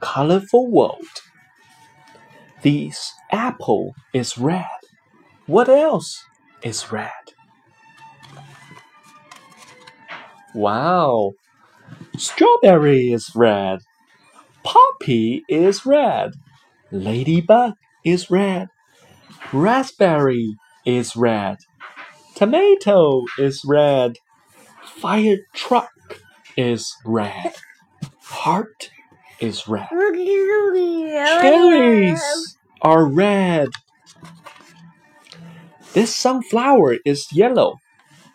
[0.00, 1.22] colorful world.
[2.62, 4.66] This apple is red.
[5.46, 6.24] What else
[6.62, 7.10] is red?
[10.54, 11.32] Wow.
[12.16, 13.80] Strawberry is red.
[14.62, 16.32] Poppy is red.
[16.92, 17.74] Ladybug
[18.04, 18.68] is red.
[19.52, 20.54] Raspberry
[20.84, 21.58] is red.
[22.34, 24.16] Tomato is red.
[24.84, 25.90] Fire truck
[26.56, 27.54] is red.
[28.22, 28.90] Heart
[29.40, 29.88] is red.
[31.24, 33.68] Cherries are red.
[35.94, 37.76] This sunflower is yellow.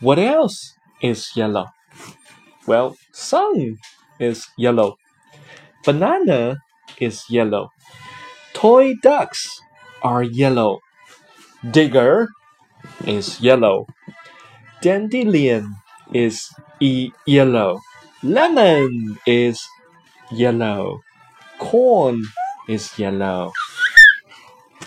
[0.00, 1.66] What else is yellow?
[2.66, 3.78] Well, sun
[4.20, 4.96] is yellow.
[5.84, 6.58] Banana
[7.00, 7.70] is yellow.
[8.54, 9.60] Toy ducks
[10.02, 10.80] are yellow.
[11.70, 12.28] Digger
[13.06, 13.86] is yellow.
[14.82, 15.76] Dandelion
[16.14, 16.48] is
[16.80, 17.80] e yellow.
[18.22, 19.60] Lemon is
[20.32, 21.02] yellow.
[21.58, 22.22] Corn
[22.68, 23.52] is yellow.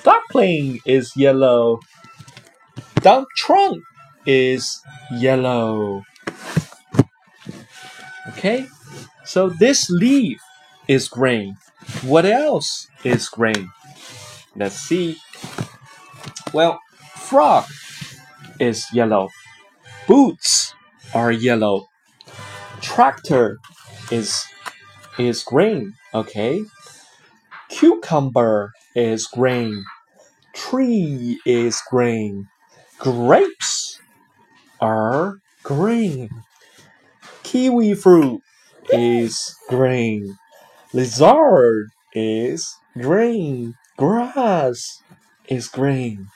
[0.04, 1.80] Duckling is yellow.
[3.02, 3.84] Duck trunk
[4.26, 6.04] is yellow.
[8.30, 8.68] Okay,
[9.26, 10.42] so this leaf
[10.88, 11.58] is green.
[12.04, 13.70] What else is green?
[14.56, 15.18] Let's see.
[16.54, 16.80] Well,
[17.16, 17.66] frog
[18.60, 19.30] is yellow.
[20.08, 20.74] Boots
[21.14, 21.88] are yellow.
[22.82, 23.58] Tractor
[24.12, 24.44] is
[25.18, 25.94] is green.
[26.14, 26.64] Okay.
[27.70, 29.84] Cucumber is green.
[30.54, 32.48] Tree is green.
[32.98, 34.00] Grapes
[34.80, 36.30] are green.
[37.44, 38.42] Kiwi fruit
[38.90, 40.38] is green.
[40.94, 43.76] Lizard is green.
[43.98, 45.04] Grass
[45.48, 46.28] is green.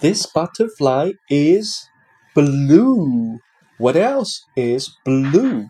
[0.00, 1.88] This butterfly is
[2.34, 3.38] blue.
[3.78, 5.68] What else is blue?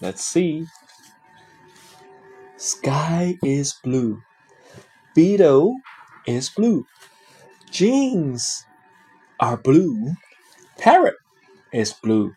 [0.00, 0.66] Let's see.
[2.56, 4.22] Sky is blue.
[5.14, 5.76] Beetle
[6.26, 6.86] is blue.
[7.70, 8.64] Jeans
[9.38, 10.14] are blue.
[10.78, 11.16] Parrot
[11.72, 12.34] is blue.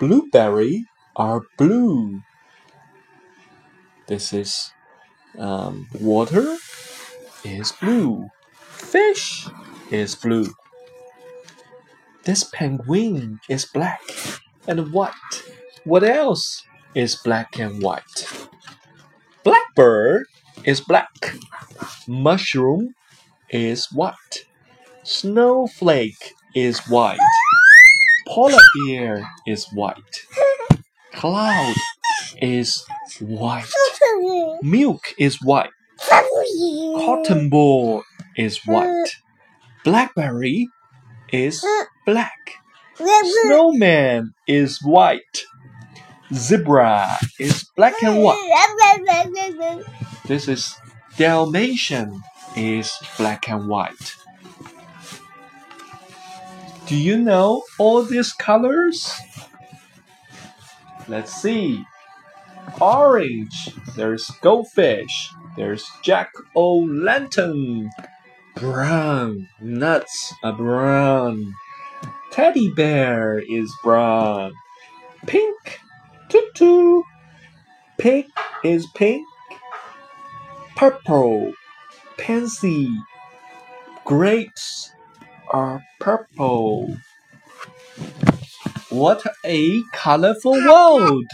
[0.00, 2.22] Blueberry are blue.
[4.06, 4.72] This is
[5.38, 6.56] um, water
[7.44, 8.28] is blue.
[8.60, 9.48] Fish
[9.90, 10.52] is blue.
[12.24, 14.00] This penguin is black
[14.66, 15.45] and white.
[15.86, 16.64] What else
[16.96, 18.26] is black and white?
[19.44, 20.26] Blackbird
[20.64, 21.36] is black.
[22.08, 22.96] Mushroom
[23.50, 24.46] is white.
[25.04, 27.20] Snowflake is white.
[28.26, 28.58] Polar
[28.88, 30.26] bear is white.
[31.14, 31.76] Cloud
[32.42, 32.84] is
[33.20, 33.70] white.
[34.62, 35.70] Milk is white.
[36.00, 38.02] Cotton ball
[38.36, 39.06] is white.
[39.84, 40.66] Blackberry
[41.32, 41.64] is
[42.04, 42.56] black.
[42.96, 45.44] Snowman is white.
[46.34, 48.36] Zebra is black and white.
[50.26, 50.76] This is
[51.16, 52.22] Dalmatian
[52.56, 54.16] is black and white.
[56.86, 59.12] Do you know all these colors?
[61.08, 61.84] Let's see.
[62.80, 67.90] Orange, there's goldfish, there's jack o' lantern.
[68.56, 71.54] Brown, nuts are brown.
[72.32, 74.52] Teddy bear is brown.
[75.26, 75.80] Pink,
[76.28, 77.02] tutu.
[77.98, 78.26] Pink
[78.64, 79.26] is pink.
[80.76, 81.52] Purple,
[82.18, 82.88] pansy.
[84.04, 84.92] Grapes
[85.50, 86.96] are purple.
[88.90, 91.26] What a colorful world!